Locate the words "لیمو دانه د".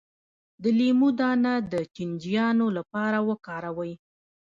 0.79-1.73